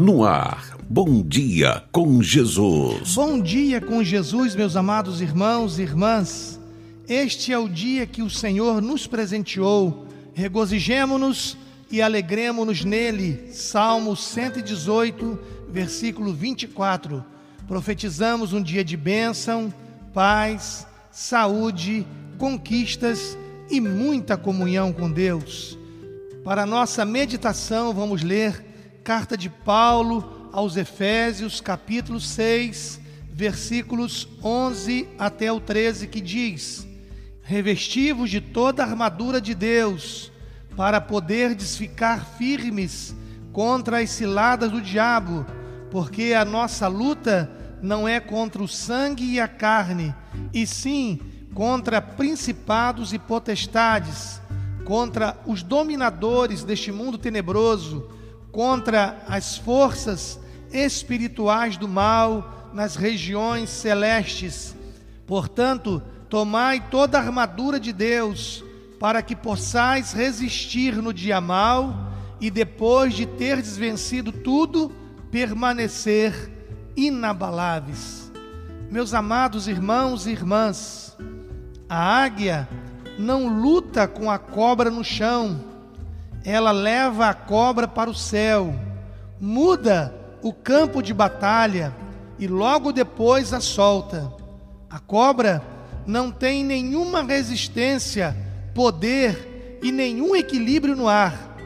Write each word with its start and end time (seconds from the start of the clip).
no 0.00 0.24
ar. 0.24 0.78
Bom 0.88 1.22
dia 1.22 1.84
com 1.92 2.22
Jesus. 2.22 3.14
Bom 3.14 3.38
dia 3.38 3.82
com 3.82 4.02
Jesus, 4.02 4.56
meus 4.56 4.74
amados 4.74 5.20
irmãos 5.20 5.78
e 5.78 5.82
irmãs. 5.82 6.58
Este 7.06 7.52
é 7.52 7.58
o 7.58 7.68
dia 7.68 8.06
que 8.06 8.22
o 8.22 8.30
Senhor 8.30 8.80
nos 8.80 9.06
presenteou. 9.06 10.06
Regozijemo-nos 10.32 11.54
e 11.90 12.00
alegremos-nos 12.00 12.82
nele. 12.82 13.52
Salmo 13.52 14.16
118, 14.16 15.38
versículo 15.68 16.32
24. 16.32 17.22
Profetizamos 17.68 18.54
um 18.54 18.62
dia 18.62 18.82
de 18.82 18.96
bênção, 18.96 19.70
paz, 20.14 20.86
saúde, 21.10 22.06
conquistas 22.38 23.36
e 23.70 23.82
muita 23.82 24.38
comunhão 24.38 24.94
com 24.94 25.12
Deus. 25.12 25.78
Para 26.42 26.64
nossa 26.64 27.04
meditação, 27.04 27.92
vamos 27.92 28.22
ler 28.22 28.69
carta 29.10 29.36
de 29.36 29.50
Paulo 29.50 30.48
aos 30.52 30.76
Efésios, 30.76 31.60
capítulo 31.60 32.20
6, 32.20 33.00
versículos 33.32 34.28
11 34.40 35.08
até 35.18 35.50
o 35.50 35.58
13, 35.58 36.06
que 36.06 36.20
diz: 36.20 36.86
Revestivos 37.42 38.30
de 38.30 38.40
toda 38.40 38.84
a 38.84 38.86
armadura 38.86 39.40
de 39.40 39.52
Deus, 39.52 40.30
para 40.76 41.00
poderdes 41.00 41.76
ficar 41.76 42.24
firmes 42.24 43.12
contra 43.52 43.98
as 43.98 44.10
ciladas 44.10 44.70
do 44.70 44.80
diabo, 44.80 45.44
porque 45.90 46.32
a 46.32 46.44
nossa 46.44 46.86
luta 46.86 47.50
não 47.82 48.06
é 48.06 48.20
contra 48.20 48.62
o 48.62 48.68
sangue 48.68 49.24
e 49.24 49.40
a 49.40 49.48
carne, 49.48 50.14
e 50.54 50.64
sim 50.68 51.18
contra 51.52 52.00
principados 52.00 53.12
e 53.12 53.18
potestades 53.18 54.40
contra 54.84 55.36
os 55.44 55.64
dominadores 55.64 56.62
deste 56.62 56.92
mundo 56.92 57.18
tenebroso, 57.18 58.19
contra 58.52 59.22
as 59.28 59.56
forças 59.56 60.40
espirituais 60.72 61.76
do 61.76 61.88
mal 61.88 62.70
nas 62.72 62.96
regiões 62.96 63.70
celestes. 63.70 64.74
Portanto, 65.26 66.02
tomai 66.28 66.80
toda 66.90 67.18
a 67.18 67.22
armadura 67.22 67.78
de 67.78 67.92
Deus, 67.92 68.64
para 68.98 69.22
que 69.22 69.34
possais 69.34 70.12
resistir 70.12 70.96
no 70.96 71.12
dia 71.12 71.40
mal 71.40 72.12
e 72.40 72.50
depois 72.50 73.14
de 73.14 73.26
ter 73.26 73.56
desvencido 73.56 74.30
tudo, 74.30 74.92
permanecer 75.30 76.50
inabaláveis. 76.96 78.30
Meus 78.90 79.14
amados 79.14 79.68
irmãos 79.68 80.26
e 80.26 80.30
irmãs, 80.30 81.16
a 81.88 82.22
águia 82.22 82.68
não 83.18 83.46
luta 83.46 84.08
com 84.08 84.30
a 84.30 84.38
cobra 84.38 84.90
no 84.90 85.04
chão, 85.04 85.69
ela 86.44 86.70
leva 86.70 87.28
a 87.28 87.34
cobra 87.34 87.86
para 87.86 88.10
o 88.10 88.14
céu, 88.14 88.74
muda 89.40 90.14
o 90.42 90.52
campo 90.52 91.02
de 91.02 91.12
batalha 91.12 91.94
e 92.38 92.46
logo 92.46 92.92
depois 92.92 93.52
a 93.52 93.60
solta. 93.60 94.32
A 94.88 94.98
cobra 94.98 95.62
não 96.06 96.30
tem 96.30 96.64
nenhuma 96.64 97.22
resistência, 97.22 98.36
poder 98.74 99.78
e 99.82 99.92
nenhum 99.92 100.34
equilíbrio 100.34 100.96
no 100.96 101.08
ar. 101.08 101.56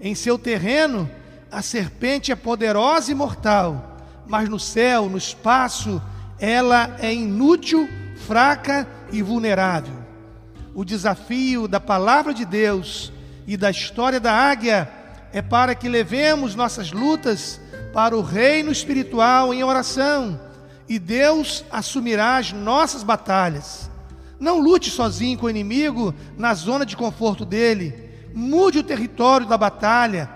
Em 0.00 0.14
seu 0.14 0.38
terreno, 0.38 1.10
a 1.50 1.62
serpente 1.62 2.30
é 2.30 2.36
poderosa 2.36 3.10
e 3.10 3.14
mortal, 3.14 3.96
mas 4.26 4.48
no 4.48 4.60
céu, 4.60 5.08
no 5.08 5.16
espaço, 5.16 6.00
ela 6.38 6.96
é 7.00 7.12
inútil, 7.12 7.88
fraca 8.26 8.86
e 9.10 9.22
vulnerável 9.22 10.08
o 10.78 10.84
desafio 10.84 11.66
da 11.66 11.80
palavra 11.80 12.32
de 12.32 12.44
Deus 12.44 13.12
e 13.48 13.56
da 13.56 13.70
história 13.70 14.20
da 14.20 14.32
águia 14.32 14.88
é 15.32 15.40
para 15.40 15.74
que 15.74 15.88
levemos 15.88 16.54
nossas 16.54 16.92
lutas 16.92 17.58
para 17.94 18.14
o 18.14 18.20
reino 18.20 18.70
espiritual 18.70 19.54
em 19.54 19.64
oração 19.64 20.38
e 20.86 20.98
Deus 20.98 21.64
assumirá 21.70 22.36
as 22.36 22.52
nossas 22.52 23.02
batalhas. 23.02 23.90
Não 24.38 24.60
lute 24.60 24.90
sozinho 24.90 25.38
com 25.38 25.46
o 25.46 25.50
inimigo 25.50 26.14
na 26.36 26.52
zona 26.52 26.84
de 26.84 26.94
conforto 26.94 27.44
dele. 27.44 27.94
Mude 28.34 28.78
o 28.78 28.82
território 28.82 29.46
da 29.46 29.56
batalha. 29.56 30.28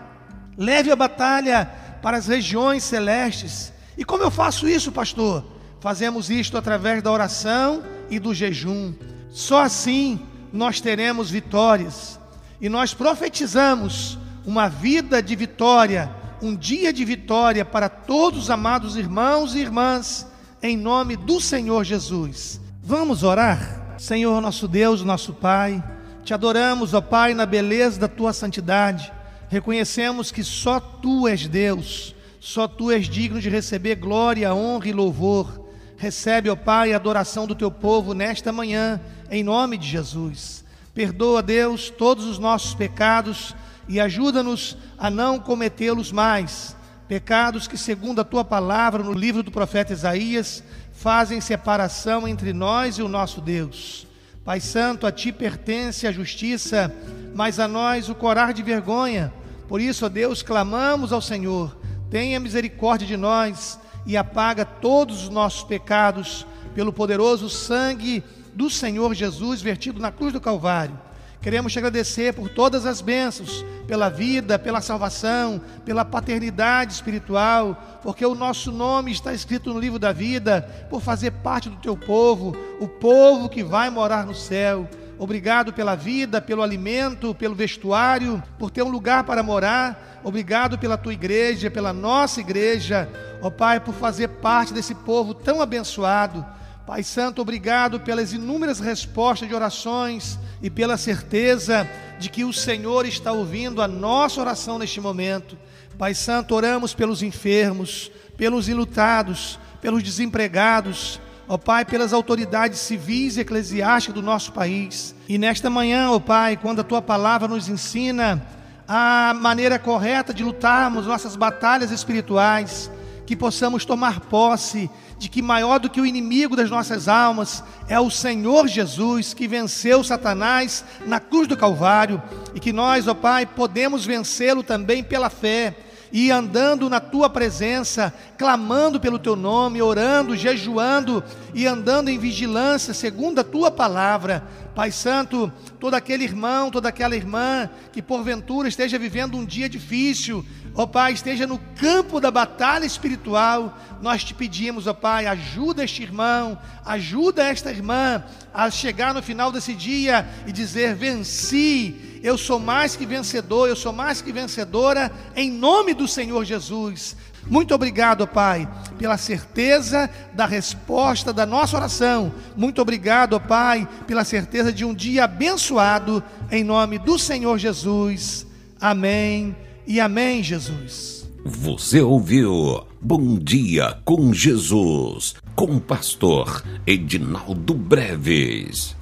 Leve 0.57 0.91
a 0.91 0.97
batalha 0.97 1.71
para 2.01 2.17
as 2.17 2.27
regiões 2.27 2.83
celestes. 2.83 3.75
E 3.97 4.07
como 4.07 4.23
eu 4.23 4.31
faço 4.31 4.67
isso, 4.67 4.91
pastor? 4.91 5.45
Fazemos 5.81 6.31
isto 6.31 6.57
através 6.57 7.03
da 7.03 7.13
oração 7.13 7.83
e 8.11 8.19
do 8.19 8.35
jejum. 8.35 8.95
Só 9.31 9.63
assim 9.63 10.21
nós 10.51 10.81
teremos 10.81 11.31
vitórias. 11.31 12.19
E 12.63 12.69
nós 12.69 12.95
profetizamos 12.95 14.17
uma 14.47 14.69
vida 14.69 15.21
de 15.21 15.35
vitória, 15.35 16.15
um 16.41 16.55
dia 16.55 16.93
de 16.93 17.05
vitória 17.05 17.65
para 17.65 17.89
todos 17.89 18.45
os 18.45 18.51
amados 18.51 18.97
irmãos 18.97 19.57
e 19.57 19.59
irmãs, 19.59 20.29
em 20.63 20.77
nome 20.77 21.17
do 21.17 21.41
Senhor 21.41 21.83
Jesus. 21.83 22.61
Vamos 22.81 23.25
orar? 23.25 23.97
Senhor, 23.99 24.41
nosso 24.41 24.69
Deus, 24.69 25.03
nosso 25.03 25.33
Pai, 25.33 25.83
te 26.23 26.33
adoramos, 26.33 26.95
ó 26.95 27.01
Pai, 27.01 27.35
na 27.35 27.45
beleza 27.45 27.99
da 27.99 28.07
tua 28.07 28.33
santidade. 28.33 29.13
Reconhecemos 29.49 30.31
que 30.31 30.45
só 30.45 30.79
tu 30.79 31.27
és 31.27 31.49
Deus, 31.49 32.15
só 32.39 32.69
tu 32.69 32.93
és 32.93 33.09
digno 33.09 33.41
de 33.41 33.51
receber 33.51 33.97
glória, 33.97 34.55
honra 34.55 34.87
e 34.87 34.93
louvor. 34.93 35.69
Recebe, 35.97 36.49
ó 36.49 36.55
Pai, 36.55 36.93
a 36.93 36.97
adoração 36.97 37.45
do 37.45 37.57
teu 37.57 37.73
povo 37.73 38.15
nesta 38.15 38.53
manhã 38.53 39.01
em 39.29 39.43
nome 39.43 39.77
de 39.77 39.89
Jesus. 39.89 40.62
Perdoa, 40.95 41.43
Deus, 41.43 41.89
todos 41.89 42.27
os 42.27 42.39
nossos 42.39 42.75
pecados 42.75 43.55
e 43.89 43.99
ajuda-nos 43.99 44.77
a 44.99 45.09
não 45.09 45.39
cometê-los 45.39 46.13
mais. 46.13 46.77
Pecados 47.09 47.67
que, 47.67 47.79
segundo 47.79 48.21
a 48.21 48.25
tua 48.25 48.45
palavra 48.45 49.03
no 49.03 49.13
livro 49.13 49.43
do 49.43 49.51
profeta 49.51 49.93
Isaías, 49.93 50.63
fazem 50.93 51.41
separação 51.41 52.29
entre 52.29 52.53
nós 52.53 52.99
e 52.99 53.03
o 53.03 53.09
nosso 53.09 53.41
Deus. 53.41 54.07
Pai 54.45 54.61
Santo, 54.61 55.07
a 55.07 55.13
ti 55.13 55.33
pertence 55.33 56.07
a 56.07 56.13
justiça, 56.13 56.95
mas 57.35 57.59
a 57.59 57.67
nós 57.67 58.09
o 58.09 58.15
corar 58.15 58.53
de 58.53 58.63
vergonha. 58.63 59.33
Por 59.69 59.81
isso, 59.81 60.05
ó 60.05 60.09
Deus, 60.11 60.43
clamamos 60.43 61.13
ao 61.13 61.23
Senhor, 61.23 61.75
tenha 62.11 62.39
misericórdia 62.39 63.07
de 63.07 63.17
nós 63.17 63.79
e 64.05 64.17
apaga 64.17 64.65
todos 64.65 65.23
os 65.23 65.29
nossos 65.31 65.65
pecados 65.65 66.47
pelo 66.75 66.93
poderoso 66.93 67.49
sangue 67.49 68.23
do 68.55 68.69
Senhor 68.69 69.15
Jesus 69.15 69.63
vertido 69.63 70.01
na 70.01 70.13
cruz 70.13 70.33
do 70.33 70.41
Calvário. 70.41 70.99
Queremos 71.43 71.73
te 71.73 71.79
agradecer 71.79 72.33
por 72.33 72.49
todas 72.49 72.87
as 72.87 73.01
bênçãos, 73.01 73.65
pela 73.89 74.09
vida, 74.09 74.61
pela 74.61 74.81
salvação, 74.81 75.61
pela 75.85 76.05
paternidade 76.05 76.93
espiritual, 76.93 78.01
porque 78.01 78.25
o 78.25 78.35
nosso 78.35 78.71
nome 78.71 79.11
está 79.11 79.35
escrito 79.35 79.75
no 79.75 79.81
livro 79.81 79.99
da 79.99 80.13
vida, 80.13 80.63
por 80.89 81.01
fazer 81.01 81.33
parte 81.33 81.69
do 81.69 81.77
teu 81.77 81.97
povo, 81.97 82.57
o 82.79 82.87
povo 82.87 83.49
que 83.49 83.65
vai 83.65 83.91
morar 83.91 84.25
no 84.25 84.37
céu. 84.37 84.89
Obrigado 85.19 85.73
pela 85.73 85.97
vida, 85.97 86.41
pelo 86.41 86.63
alimento, 86.63 87.35
pelo 87.35 87.57
vestuário, 87.57 88.41
por 88.57 88.71
ter 88.71 88.83
um 88.83 88.89
lugar 88.89 89.25
para 89.25 89.43
morar. 89.43 90.21
Obrigado 90.23 90.79
pela 90.79 90.97
tua 90.97 91.13
igreja, 91.13 91.71
pela 91.71 91.93
nossa 91.93 92.41
igreja. 92.41 93.09
Ó 93.41 93.49
oh, 93.49 93.51
Pai, 93.51 93.81
por 93.81 93.95
fazer 93.95 94.29
parte 94.29 94.73
desse 94.73 94.95
povo 94.95 95.35
tão 95.35 95.61
abençoado. 95.61 96.47
Pai 96.87 97.05
Santo, 97.05 97.41
obrigado 97.41 98.01
pelas 98.01 98.33
inúmeras 98.33 98.81
respostas 98.81 99.49
de 99.49 99.55
orações 99.55 100.37
e 100.61 100.69
pela 100.69 100.97
certeza 100.97 101.89
de 102.19 102.29
que 102.29 102.45
o 102.45 102.53
Senhor 102.53 103.07
está 103.07 103.31
ouvindo 103.31 103.81
a 103.81 103.87
nossa 103.87 104.41
oração 104.41 104.81
neste 104.81 105.01
momento. 105.01 105.57
Pai 105.97 106.13
Santo, 106.13 106.55
oramos 106.57 106.93
pelos 106.93 107.23
enfermos, 107.23 108.11
pelos 108.37 108.69
ilutados, 108.69 109.61
pelos 109.81 110.03
desempregados, 110.03 111.21
ó 111.49 111.57
Pai, 111.57 111.85
pelas 111.85 112.13
autoridades 112.13 112.81
civis 112.81 113.37
e 113.37 113.41
eclesiásticas 113.41 114.15
do 114.15 114.23
nosso 114.23 114.53
país. 114.53 115.15
E 115.29 115.39
nesta 115.39 115.71
manhã, 115.71 116.11
ó 116.11 116.19
Pai, 116.19 116.57
quando 116.57 116.81
a 116.81 116.85
tua 116.85 117.01
palavra 117.01 117.47
nos 117.47 117.69
ensina 117.69 118.45
a 118.89 119.33
maneira 119.41 119.79
correta 119.79 120.35
de 120.35 120.43
lutarmos 120.43 121.07
nossas 121.07 121.37
batalhas 121.37 121.93
espirituais, 121.93 122.91
que 123.27 123.37
possamos 123.37 123.85
tomar 123.85 124.21
posse 124.21 124.91
de 125.19 125.29
que 125.29 125.41
maior 125.41 125.79
do 125.79 125.89
que 125.89 126.01
o 126.01 126.07
inimigo 126.07 126.57
das 126.57 126.69
nossas 126.69 127.07
almas 127.07 127.63
é 127.89 127.99
o 128.01 128.11
Senhor 128.11 128.67
Jesus 128.67 129.33
que 129.33 129.47
venceu 129.47 130.03
Satanás 130.03 130.85
na 131.07 131.21
cruz 131.21 131.47
do 131.47 131.57
Calvário 131.57 132.21
e 132.55 132.61
que 132.61 132.73
nós, 132.73 133.07
ó 133.07 133.15
Pai, 133.15 133.47
podemos 133.47 134.05
vencê-lo 134.05 134.63
também 134.63 135.03
pela 135.03 135.31
fé 135.31 135.77
e 136.13 136.31
andando 136.31 136.91
na 136.91 137.01
tua 137.01 137.31
presença, 137.31 138.13
clamando 138.37 139.01
pelo 139.01 139.19
teu 139.19 139.35
nome, 139.35 139.81
orando, 139.81 140.37
jejuando 140.37 141.25
e 141.55 141.67
andando 141.67 142.11
em 142.11 142.19
vigilância 142.19 142.93
segundo 142.93 143.39
a 143.39 143.45
tua 143.45 143.71
palavra. 143.71 144.47
Pai 144.75 144.93
Santo, 144.93 145.51
todo 145.81 145.95
aquele 145.95 146.25
irmão, 146.25 146.71
toda 146.71 146.91
aquela 146.91 147.17
irmã 147.17 147.69
que 147.93 148.03
porventura 148.03 148.69
esteja 148.69 148.99
vivendo 148.99 149.39
um 149.39 149.45
dia 149.45 149.69
difícil, 149.69 150.45
ó 150.75 150.87
Pai, 150.87 151.13
esteja 151.13 151.47
no 151.47 151.59
campo 151.77 152.21
da 152.21 152.31
batalha 152.31 152.85
espiritual, 152.85 153.79
nós 154.01 154.25
te 154.25 154.35
pedimos, 154.35 154.87
ó 154.87 154.95
Pai, 154.95 155.27
ajuda 155.27 155.85
este 155.85 156.03
irmão, 156.03 156.59
ajuda 156.85 157.45
esta 157.45 157.71
irmã 157.71 158.25
a 158.53 158.71
chegar 158.71 159.15
no 159.15 159.23
final 159.23 159.53
desse 159.53 159.75
dia 159.75 160.29
e 160.47 160.53
dizer: 160.53 160.95
venci 160.95 162.13
eu 162.23 162.39
sou 162.39 162.61
mais 162.61 162.95
que 162.95 163.05
vencedor, 163.05 163.69
eu 163.69 163.75
sou 163.75 163.93
mais 163.93 164.23
que 164.23 164.33
vencedora, 164.33 165.11
em 165.35 165.51
nome 165.51 165.93
do 165.93 166.07
Senhor 166.07 166.45
Jesus. 166.45 167.17
Muito 167.49 167.75
obrigado, 167.75 168.27
Pai, 168.29 168.69
pela 168.97 169.19
certeza 169.19 170.09
da 170.33 170.47
resposta 170.47 171.33
da 171.33 171.45
nossa 171.45 171.77
oração. 171.77 172.33
Muito 172.57 172.81
obrigado, 172.81 173.41
Pai, 173.41 173.89
pela 174.07 174.25
certeza 174.25 174.73
de 174.73 174.85
um 174.85 174.95
dia 174.95 175.25
abençoado, 175.25 176.23
em 176.49 176.63
nome 176.63 176.99
do 177.01 177.19
Senhor 177.19 177.59
Jesus. 177.59 178.47
Amém 178.81 179.57
e 179.87 180.01
amém, 180.01 180.43
Jesus. 180.43 181.31
Você 181.45 182.01
ouviu 182.01 182.85
Bom 183.01 183.37
Dia 183.37 183.99
com 184.05 184.33
Jesus, 184.33 185.35
com 185.57 185.77
o 185.77 185.81
pastor 185.81 186.63
Edinaldo 186.87 187.75
Breves. 187.75 188.95